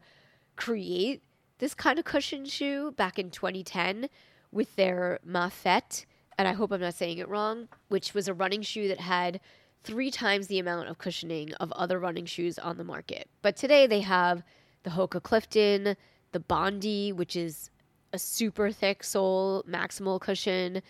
create 0.56 1.22
this 1.58 1.74
kind 1.74 1.98
of 1.98 2.04
cushion 2.04 2.44
shoe 2.44 2.92
back 2.92 3.18
in 3.18 3.30
2010 3.30 4.08
with 4.52 4.74
their 4.76 5.18
Mafate, 5.26 6.04
and 6.36 6.46
I 6.46 6.52
hope 6.52 6.72
I'm 6.72 6.80
not 6.80 6.94
saying 6.94 7.18
it 7.18 7.28
wrong, 7.28 7.68
which 7.88 8.14
was 8.14 8.28
a 8.28 8.34
running 8.34 8.62
shoe 8.62 8.88
that 8.88 9.00
had 9.00 9.40
three 9.82 10.10
times 10.10 10.46
the 10.46 10.58
amount 10.58 10.88
of 10.88 10.98
cushioning 10.98 11.52
of 11.54 11.72
other 11.72 11.98
running 11.98 12.26
shoes 12.26 12.58
on 12.58 12.76
the 12.76 12.84
market. 12.84 13.28
But 13.42 13.56
today 13.56 13.86
they 13.86 14.00
have 14.00 14.42
the 14.82 14.90
Hoka 14.90 15.22
Clifton, 15.22 15.96
the 16.32 16.40
Bondi, 16.40 17.12
which 17.12 17.36
is 17.36 17.70
a 18.12 18.18
super 18.18 18.70
thick 18.70 19.04
sole 19.04 19.64
maximal 19.68 20.20
cushion. 20.20 20.82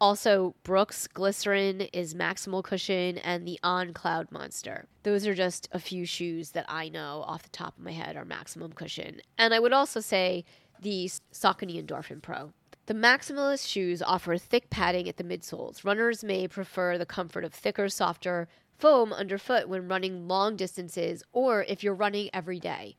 Also, 0.00 0.54
Brooks 0.64 1.06
Glycerin 1.06 1.82
is 1.92 2.14
maximal 2.14 2.62
cushion, 2.62 3.18
and 3.18 3.46
the 3.46 3.58
On 3.62 3.92
Cloud 3.92 4.30
Monster. 4.32 4.86
Those 5.04 5.26
are 5.26 5.34
just 5.34 5.68
a 5.72 5.78
few 5.78 6.04
shoes 6.04 6.50
that 6.50 6.66
I 6.68 6.88
know 6.88 7.24
off 7.26 7.44
the 7.44 7.48
top 7.50 7.78
of 7.78 7.84
my 7.84 7.92
head 7.92 8.16
are 8.16 8.24
maximum 8.24 8.72
cushion. 8.72 9.20
And 9.38 9.54
I 9.54 9.60
would 9.60 9.72
also 9.72 10.00
say 10.00 10.44
the 10.80 11.10
Saucony 11.32 11.82
Endorphin 11.82 12.20
Pro. 12.20 12.52
The 12.86 12.94
maximalist 12.94 13.66
shoes 13.66 14.02
offer 14.02 14.36
thick 14.36 14.68
padding 14.68 15.08
at 15.08 15.16
the 15.16 15.24
midsoles. 15.24 15.84
Runners 15.84 16.22
may 16.22 16.46
prefer 16.48 16.98
the 16.98 17.06
comfort 17.06 17.44
of 17.44 17.54
thicker, 17.54 17.88
softer 17.88 18.46
foam 18.76 19.12
underfoot 19.12 19.68
when 19.68 19.88
running 19.88 20.28
long 20.28 20.56
distances 20.56 21.22
or 21.32 21.64
if 21.64 21.82
you're 21.82 21.94
running 21.94 22.28
every 22.34 22.60
day. 22.60 22.96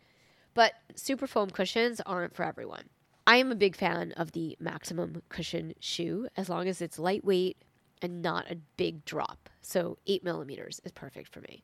But 0.55 0.73
super 0.95 1.27
foam 1.27 1.51
cushions 1.51 2.01
aren't 2.05 2.35
for 2.35 2.43
everyone. 2.43 2.85
I 3.27 3.37
am 3.37 3.51
a 3.51 3.55
big 3.55 3.75
fan 3.75 4.13
of 4.13 4.31
the 4.31 4.57
maximum 4.59 5.21
cushion 5.29 5.73
shoe 5.79 6.27
as 6.35 6.49
long 6.49 6.67
as 6.67 6.81
it's 6.81 6.97
lightweight 6.97 7.57
and 8.01 8.21
not 8.21 8.49
a 8.49 8.57
big 8.77 9.05
drop. 9.05 9.49
So, 9.61 9.97
eight 10.07 10.23
millimeters 10.23 10.79
is 10.83 10.91
perfect 10.91 11.31
for 11.31 11.41
me. 11.41 11.63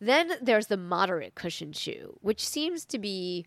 Then 0.00 0.32
there's 0.40 0.68
the 0.68 0.76
moderate 0.76 1.34
cushion 1.34 1.72
shoe, 1.72 2.18
which 2.22 2.46
seems 2.46 2.84
to 2.86 2.98
be 2.98 3.46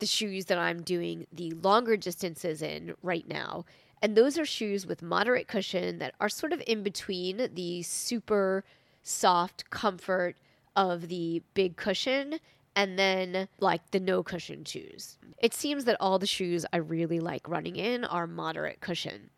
the 0.00 0.06
shoes 0.06 0.46
that 0.46 0.58
I'm 0.58 0.82
doing 0.82 1.26
the 1.32 1.52
longer 1.52 1.96
distances 1.96 2.60
in 2.60 2.94
right 3.02 3.26
now. 3.26 3.64
And 4.02 4.16
those 4.16 4.36
are 4.36 4.44
shoes 4.44 4.86
with 4.86 5.02
moderate 5.02 5.48
cushion 5.48 5.98
that 5.98 6.14
are 6.20 6.28
sort 6.28 6.52
of 6.52 6.62
in 6.66 6.82
between 6.82 7.48
the 7.54 7.82
super 7.82 8.64
soft 9.02 9.70
comfort 9.70 10.36
of 10.74 11.08
the 11.08 11.42
big 11.54 11.76
cushion 11.76 12.40
and 12.76 12.98
then 12.98 13.48
like 13.58 13.90
the 13.90 13.98
no 13.98 14.22
cushion 14.22 14.64
shoes. 14.64 15.18
It 15.38 15.54
seems 15.54 15.86
that 15.86 15.96
all 15.98 16.18
the 16.18 16.26
shoes 16.26 16.66
I 16.72 16.76
really 16.76 17.18
like 17.18 17.48
running 17.48 17.76
in 17.76 18.04
are 18.04 18.26
moderate 18.26 18.80
cushion. 18.80 19.30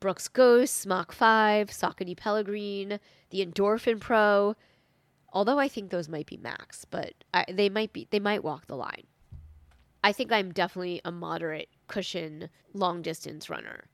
Brooks 0.00 0.26
Ghost, 0.26 0.84
Mach 0.84 1.12
5, 1.12 1.68
Saucony 1.68 2.16
Peregrine, 2.16 2.98
the 3.30 3.46
Endorphin 3.46 4.00
Pro. 4.00 4.56
Although 5.32 5.60
I 5.60 5.68
think 5.68 5.90
those 5.90 6.08
might 6.08 6.26
be 6.26 6.36
max, 6.36 6.84
but 6.84 7.14
I, 7.32 7.46
they 7.48 7.68
might 7.68 7.92
be 7.92 8.08
they 8.10 8.20
might 8.20 8.44
walk 8.44 8.66
the 8.66 8.76
line. 8.76 9.06
I 10.04 10.12
think 10.12 10.32
I'm 10.32 10.52
definitely 10.52 11.00
a 11.04 11.12
moderate 11.12 11.68
cushion 11.86 12.50
long 12.74 13.00
distance 13.00 13.48
runner, 13.48 13.84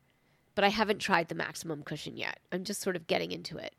but 0.55 0.63
I 0.63 0.69
haven't 0.69 0.97
tried 0.97 1.27
the 1.27 1.35
maximum 1.35 1.83
cushion 1.83 2.17
yet. 2.17 2.39
I'm 2.51 2.63
just 2.63 2.81
sort 2.81 2.95
of 2.95 3.05
getting 3.05 3.31
into 3.31 3.57
it. 3.57 3.75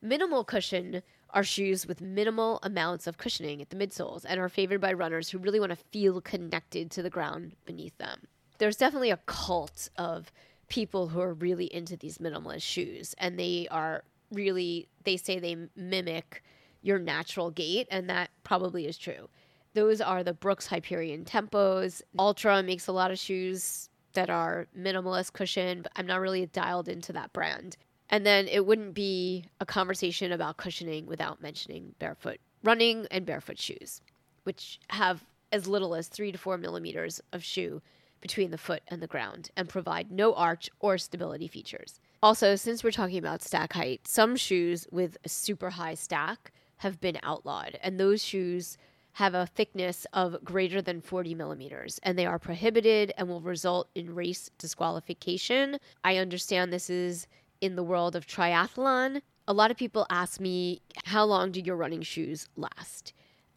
Minimal 0.00 0.44
cushion 0.44 1.02
are 1.32 1.44
shoes 1.44 1.86
with 1.86 2.00
minimal 2.00 2.58
amounts 2.62 3.06
of 3.06 3.18
cushioning 3.18 3.62
at 3.62 3.70
the 3.70 3.76
midsoles 3.76 4.24
and 4.28 4.38
are 4.38 4.48
favored 4.48 4.80
by 4.80 4.92
runners 4.92 5.30
who 5.30 5.38
really 5.38 5.60
want 5.60 5.70
to 5.70 5.84
feel 5.90 6.20
connected 6.20 6.90
to 6.90 7.02
the 7.02 7.10
ground 7.10 7.52
beneath 7.64 7.96
them. 7.98 8.22
There's 8.58 8.76
definitely 8.76 9.10
a 9.10 9.16
cult 9.26 9.88
of 9.96 10.30
people 10.68 11.08
who 11.08 11.20
are 11.20 11.34
really 11.34 11.72
into 11.72 11.96
these 11.96 12.18
minimalist 12.18 12.62
shoes 12.62 13.14
and 13.18 13.38
they 13.38 13.66
are 13.70 14.04
really 14.30 14.88
they 15.04 15.16
say 15.16 15.38
they 15.38 15.56
mimic 15.76 16.42
your 16.80 16.98
natural 16.98 17.50
gait 17.50 17.86
and 17.90 18.08
that 18.08 18.30
probably 18.42 18.86
is 18.86 18.98
true. 18.98 19.28
Those 19.74 20.00
are 20.00 20.22
the 20.22 20.34
Brooks 20.34 20.66
Hyperion 20.66 21.24
Tempos. 21.24 22.02
Altra 22.18 22.62
makes 22.62 22.86
a 22.86 22.92
lot 22.92 23.10
of 23.10 23.18
shoes 23.18 23.88
that 24.12 24.28
are 24.28 24.66
minimalist 24.78 25.32
cushion, 25.32 25.82
but 25.82 25.92
I'm 25.96 26.06
not 26.06 26.20
really 26.20 26.46
dialed 26.46 26.88
into 26.88 27.12
that 27.14 27.32
brand. 27.32 27.76
And 28.12 28.26
then 28.26 28.46
it 28.46 28.66
wouldn't 28.66 28.94
be 28.94 29.46
a 29.58 29.66
conversation 29.66 30.30
about 30.30 30.58
cushioning 30.58 31.06
without 31.06 31.42
mentioning 31.42 31.94
barefoot 31.98 32.38
running 32.62 33.06
and 33.10 33.26
barefoot 33.26 33.58
shoes, 33.58 34.00
which 34.44 34.78
have 34.90 35.24
as 35.50 35.66
little 35.66 35.94
as 35.94 36.06
three 36.06 36.30
to 36.30 36.38
four 36.38 36.56
millimeters 36.56 37.20
of 37.32 37.42
shoe 37.42 37.82
between 38.20 38.50
the 38.50 38.58
foot 38.58 38.82
and 38.88 39.02
the 39.02 39.06
ground 39.06 39.50
and 39.56 39.68
provide 39.68 40.12
no 40.12 40.32
arch 40.34 40.70
or 40.78 40.96
stability 40.96 41.48
features. 41.48 41.98
Also, 42.22 42.54
since 42.54 42.84
we're 42.84 42.92
talking 42.92 43.18
about 43.18 43.42
stack 43.42 43.72
height, 43.72 44.06
some 44.06 44.36
shoes 44.36 44.86
with 44.92 45.16
a 45.24 45.28
super 45.28 45.70
high 45.70 45.94
stack 45.94 46.52
have 46.76 47.00
been 47.00 47.18
outlawed, 47.22 47.78
and 47.82 47.98
those 47.98 48.22
shoes 48.22 48.78
have 49.14 49.34
a 49.34 49.46
thickness 49.46 50.06
of 50.12 50.42
greater 50.44 50.80
than 50.80 51.00
40 51.00 51.34
millimeters, 51.34 52.00
and 52.02 52.18
they 52.18 52.24
are 52.24 52.38
prohibited 52.38 53.12
and 53.18 53.28
will 53.28 53.40
result 53.40 53.88
in 53.94 54.14
race 54.14 54.50
disqualification. 54.56 55.76
I 56.04 56.16
understand 56.16 56.72
this 56.72 56.88
is 56.88 57.26
in 57.62 57.76
the 57.76 57.82
world 57.82 58.14
of 58.14 58.26
triathlon, 58.26 59.22
a 59.48 59.52
lot 59.54 59.70
of 59.70 59.76
people 59.76 60.04
ask 60.10 60.40
me, 60.40 60.82
how 61.04 61.24
long 61.24 61.52
do 61.52 61.60
your 61.60 61.76
running 61.76 62.02
shoes 62.02 62.48
last? 62.56 63.14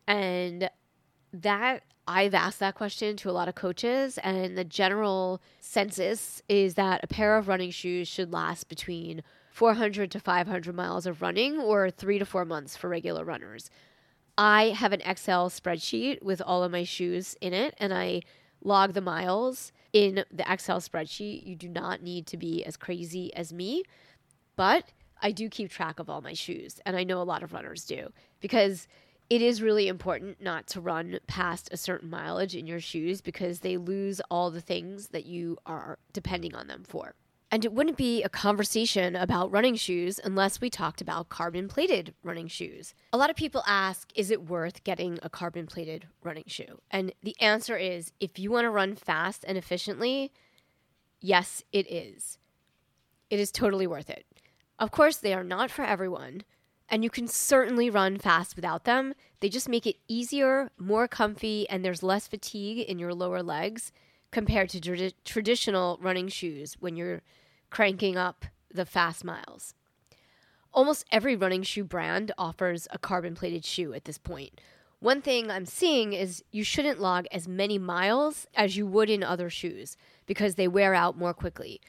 And 0.08 0.70
that 1.34 1.84
I've 2.08 2.36
asked 2.36 2.60
that 2.60 2.76
question 2.76 3.18
to 3.18 3.30
a 3.30 3.34
lot 3.34 3.50
of 3.50 3.56
coaches, 3.56 4.20
and 4.20 4.56
the 4.56 4.64
general 4.64 5.42
census 5.60 6.44
is 6.48 6.76
that 6.76 7.04
a 7.04 7.08
pair 7.08 7.36
of 7.36 7.48
running 7.48 7.72
shoes 7.72 8.08
should 8.08 8.32
last 8.32 8.70
between 8.70 9.24
400 9.50 10.12
to 10.12 10.20
500 10.20 10.76
miles 10.76 11.08
of 11.08 11.24
running 11.24 11.60
or 11.60 11.90
three 11.90 12.20
to 12.20 12.26
four 12.26 12.46
months 12.46 12.78
for 12.78 12.90
regular 12.90 13.26
runners. 13.26 13.72
I 14.38 14.70
have 14.70 14.94
an 14.94 15.02
Excel 15.02 15.50
spreadsheet 15.50 16.22
with 16.22 16.42
all 16.42 16.64
of 16.64 16.72
my 16.72 16.84
shoes 16.84 17.36
in 17.42 17.54
it, 17.54 17.74
and 17.80 17.92
I 17.92 18.22
log 18.64 18.94
the 18.94 19.02
miles 19.02 19.72
in 19.94 20.26
the 20.32 20.52
Excel 20.52 20.80
spreadsheet. 20.80 21.46
You 21.46 21.56
do 21.56 21.70
not 21.70 22.02
need 22.02 22.28
to 22.28 22.38
be 22.38 22.64
as 22.66 22.78
crazy 22.78 23.34
as 23.34 23.54
me, 23.54 23.84
but 24.56 24.92
I 25.22 25.32
do 25.32 25.50
keep 25.50 25.70
track 25.70 26.00
of 26.00 26.10
all 26.10 26.22
my 26.22 26.34
shoes, 26.34 26.80
and 26.86 26.96
I 26.96 27.04
know 27.04 27.22
a 27.22 27.24
lot 27.24 27.44
of 27.44 27.54
runners 27.54 27.86
do 27.86 28.12
because 28.42 28.88
it 29.30 29.42
is 29.42 29.62
really 29.62 29.88
important 29.88 30.42
not 30.42 30.68
to 30.68 30.82
run 30.82 31.20
past 31.28 31.70
a 31.72 31.78
certain 31.78 32.10
mileage 32.10 32.56
in 32.56 32.68
your 32.68 32.80
shoes 32.80 33.22
because 33.22 33.62
they 33.62 33.78
lose 33.78 34.22
all 34.30 34.52
the 34.52 34.62
things 34.62 35.08
that 35.08 35.26
you 35.26 35.58
are 35.66 35.98
depending 36.14 36.54
on 36.54 36.68
them 36.68 36.84
for. 36.88 37.16
And 37.56 37.64
it 37.64 37.72
wouldn't 37.72 37.96
be 37.96 38.22
a 38.22 38.28
conversation 38.28 39.16
about 39.16 39.50
running 39.50 39.76
shoes 39.76 40.20
unless 40.22 40.60
we 40.60 40.70
talked 40.70 41.00
about 41.00 41.30
carbon 41.30 41.70
plated 41.70 42.14
running 42.22 42.50
shoes. 42.50 42.94
A 43.14 43.18
lot 43.18 43.30
of 43.30 43.38
people 43.38 43.64
ask, 43.66 44.12
is 44.14 44.30
it 44.30 44.50
worth 44.50 44.84
getting 44.84 45.20
a 45.24 45.30
carbon 45.30 45.66
plated 45.66 46.06
running 46.22 46.44
shoe? 46.48 46.82
And 46.92 47.14
the 47.24 47.34
answer 47.40 47.78
is 47.78 48.12
if 48.20 48.38
you 48.38 48.52
want 48.52 48.66
to 48.66 48.70
run 48.70 48.94
fast 48.94 49.46
and 49.48 49.58
efficiently, 49.58 50.34
yes, 51.22 51.64
it 51.72 51.90
is. 51.90 52.40
It 53.30 53.40
is 53.40 53.54
totally 53.54 53.88
worth 53.88 54.10
it. 54.10 54.26
Of 54.78 54.92
course, 54.92 55.16
they 55.16 55.34
are 55.34 55.42
not 55.42 55.72
for 55.72 55.86
everyone, 55.86 56.42
and 56.90 57.06
you 57.06 57.10
can 57.10 57.26
certainly 57.26 57.90
run 57.90 58.18
fast 58.18 58.58
without 58.58 58.84
them. 58.84 59.14
They 59.40 59.48
just 59.48 59.70
make 59.70 59.88
it 59.88 59.96
easier, 60.10 60.72
more 60.78 61.08
comfy, 61.08 61.70
and 61.70 61.86
there's 61.86 62.04
less 62.04 62.28
fatigue 62.28 62.80
in 62.80 63.00
your 63.00 63.14
lower 63.14 63.42
legs 63.42 63.94
compared 64.32 64.68
to 64.72 64.82
tradi- 64.82 65.14
traditional 65.24 65.98
running 66.02 66.28
shoes 66.28 66.76
when 66.82 66.98
you're 66.98 67.22
cranking 67.76 68.16
up 68.16 68.46
the 68.74 68.86
fast 68.86 69.26
miles. 69.26 69.74
Almost 70.74 71.04
every 71.12 71.36
running 71.36 71.62
shoe 71.62 71.84
brand 71.84 72.32
offers 72.38 72.88
a 72.90 72.98
carbon 72.98 73.36
plated 73.36 73.66
shoe 73.66 73.94
at 73.94 74.06
this 74.06 74.18
point. 74.18 74.62
One 75.02 75.22
thing 75.22 75.52
I'm 75.52 75.66
seeing 75.66 76.14
is 76.14 76.42
you 76.54 76.64
shouldn't 76.64 77.02
log 77.02 77.26
as 77.34 77.50
many 77.50 77.78
miles 77.78 78.48
as 78.56 78.78
you 78.78 78.88
would 78.88 79.10
in 79.10 79.24
other 79.24 79.50
shoes 79.50 79.98
because 80.26 80.56
they 80.56 80.70
wear 80.70 80.94
out 80.94 81.18
more 81.18 81.34
quickly. 81.34 81.82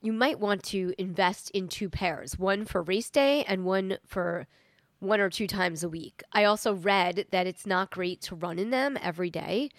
You 0.00 0.12
might 0.12 0.38
want 0.38 0.62
to 0.66 0.94
invest 0.96 1.50
in 1.50 1.66
two 1.66 1.90
pairs, 1.90 2.38
one 2.38 2.64
for 2.64 2.80
race 2.80 3.10
day 3.10 3.42
and 3.42 3.64
one 3.64 3.98
for 4.06 4.46
one 5.00 5.18
or 5.18 5.28
two 5.28 5.48
times 5.48 5.82
a 5.82 5.88
week. 5.88 6.22
I 6.32 6.44
also 6.44 6.72
read 6.72 7.26
that 7.32 7.48
it's 7.48 7.66
not 7.66 7.90
great 7.90 8.20
to 8.22 8.36
run 8.36 8.60
in 8.60 8.70
them 8.70 8.96
every 9.02 9.30
day, 9.30 9.70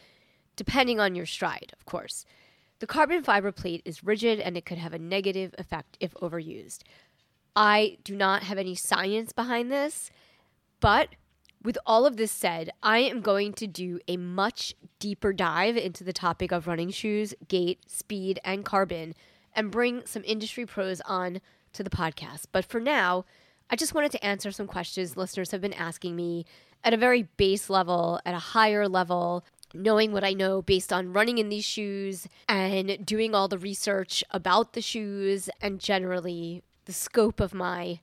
depending 0.58 1.00
on 1.00 1.16
your 1.16 1.26
stride, 1.26 1.72
of 1.72 1.86
course. 1.86 2.26
The 2.84 2.88
carbon 2.88 3.24
fiber 3.24 3.54
plate 3.54 3.82
is 3.86 4.04
rigid 4.04 4.42
and 4.42 4.58
it 4.58 4.66
could 4.66 4.78
have 4.78 4.92
a 4.92 5.00
negative 5.00 5.56
effect 5.58 5.96
if 6.02 6.14
overused. 6.16 6.80
I 7.56 7.98
do 8.04 8.14
not 8.14 8.44
have 8.44 8.58
any 8.58 8.76
science 8.76 9.32
behind 9.32 9.72
this, 9.72 10.12
but 10.82 11.08
with 11.64 11.78
all 11.86 12.06
of 12.06 12.18
this 12.18 12.34
said, 12.34 12.72
I 12.84 12.98
am 12.98 13.22
going 13.22 13.54
to 13.54 13.68
do 13.68 14.02
a 14.10 14.18
much 14.18 14.76
deeper 15.00 15.32
dive 15.32 15.78
into 15.78 16.04
the 16.04 16.12
topic 16.12 16.52
of 16.52 16.68
running 16.68 16.90
shoes, 16.90 17.34
gait, 17.48 17.90
speed, 17.90 18.42
and 18.44 18.66
carbon 18.66 19.16
and 19.56 19.72
bring 19.72 20.06
some 20.06 20.24
industry 20.26 20.66
pros 20.66 21.00
on 21.06 21.40
to 21.72 21.84
the 21.84 21.90
podcast. 21.90 22.48
But 22.52 22.66
for 22.66 22.82
now, 22.82 23.24
I 23.70 23.78
just 23.78 23.94
wanted 23.94 24.12
to 24.12 24.26
answer 24.26 24.52
some 24.52 24.68
questions 24.68 25.16
listeners 25.16 25.52
have 25.52 25.62
been 25.62 25.72
asking 25.72 26.18
me 26.18 26.46
at 26.84 26.94
a 26.94 26.98
very 26.98 27.30
base 27.38 27.70
level, 27.70 28.20
at 28.26 28.36
a 28.36 28.40
higher 28.40 28.90
level, 28.90 29.46
knowing 29.74 30.12
what 30.12 30.24
I 30.24 30.34
know 30.34 30.62
based 30.62 30.94
on 30.94 31.14
running 31.14 31.38
in 31.38 31.50
these 31.50 31.66
shoes 31.66 32.28
and 32.48 33.06
doing 33.06 33.34
all 33.34 33.48
the 33.48 33.58
research 33.58 34.24
about 34.32 34.74
the 34.74 34.82
shoes 34.82 35.50
and 35.62 35.80
generally 35.80 36.64
the 36.86 36.94
scope 36.94 37.40
of 37.40 37.54
my 37.54 38.00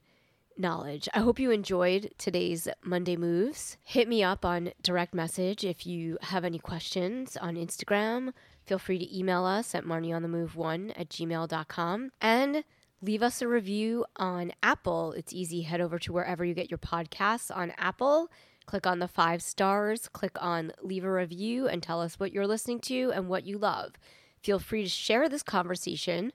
knowledge. 0.56 1.08
I 1.14 1.20
hope 1.20 1.38
you 1.38 1.50
enjoyed 1.50 2.12
today's 2.18 2.68
Monday 2.82 3.16
Moves. 3.16 3.76
Hit 3.82 4.08
me 4.08 4.22
up 4.22 4.44
on 4.44 4.72
direct 4.82 5.14
message 5.14 5.64
if 5.64 5.86
you 5.86 6.18
have 6.22 6.44
any 6.44 6.58
questions 6.58 7.36
on 7.36 7.54
Instagram. 7.56 8.32
Feel 8.66 8.78
free 8.78 8.98
to 8.98 9.18
email 9.18 9.44
us 9.44 9.74
at 9.74 9.84
marnionthemove1 9.84 10.92
at 10.96 11.08
gmail.com 11.08 12.10
and 12.20 12.64
leave 13.02 13.22
us 13.22 13.42
a 13.42 13.48
review 13.48 14.04
on 14.16 14.52
Apple. 14.62 15.12
It's 15.12 15.32
easy. 15.32 15.62
Head 15.62 15.80
over 15.80 15.98
to 16.00 16.12
wherever 16.12 16.44
you 16.44 16.54
get 16.54 16.70
your 16.70 16.78
podcasts 16.78 17.54
on 17.54 17.72
Apple. 17.78 18.30
Click 18.66 18.86
on 18.86 18.98
the 18.98 19.08
five 19.08 19.42
stars, 19.42 20.08
click 20.08 20.36
on 20.40 20.72
leave 20.82 21.04
a 21.04 21.10
review, 21.12 21.66
and 21.66 21.82
tell 21.82 22.00
us 22.00 22.20
what 22.20 22.32
you're 22.32 22.46
listening 22.46 22.80
to 22.80 23.10
and 23.14 23.28
what 23.28 23.44
you 23.44 23.58
love. 23.58 23.94
Feel 24.42 24.58
free 24.58 24.82
to 24.82 24.88
share 24.88 25.28
this 25.28 25.42
conversation 25.42 26.32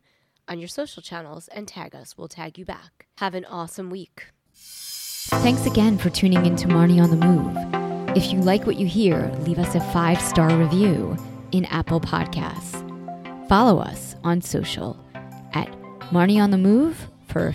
on 0.48 0.60
your 0.60 0.67
social 0.67 1.01
channels 1.01 1.48
and 1.50 1.67
tag 1.67 1.96
us. 1.96 2.17
We'll 2.17 2.27
tag 2.27 2.58
you 2.58 2.65
back. 2.65 3.08
Have 3.17 3.34
an 3.34 3.46
awesome 3.46 3.89
week. 3.89 4.27
Thanks 4.53 5.65
again 5.65 5.98
for 5.98 6.10
tuning 6.10 6.45
in 6.45 6.56
to 6.58 6.67
Marni 6.67 7.02
on 7.02 7.10
the 7.10 7.26
Move. 7.26 8.15
If 8.15 8.32
you 8.32 8.39
like 8.39 8.67
what 8.67 8.78
you 8.78 8.86
hear, 8.86 9.32
leave 9.39 9.60
us 9.60 9.76
a 9.76 9.80
five 9.91 10.21
star 10.21 10.56
review 10.56 11.17
in 11.52 11.65
Apple 11.65 11.99
Podcasts. 11.99 12.82
Follow 13.49 13.80
us 13.80 14.15
on 14.23 14.41
social 14.41 14.97
at 15.54 15.67
Marni 16.12 16.41
on 16.41 16.52
the 16.52 16.58
Move 16.58 17.08
for 17.28 17.52